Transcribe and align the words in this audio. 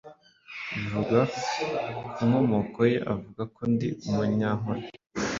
bivugwa 0.73 1.19
ku 2.13 2.19
nkomoko 2.27 2.79
ye 2.91 2.97
avuga 3.13 3.41
ko 3.53 3.61
“Ndi 3.73 3.89
Umunyankore 4.07 4.83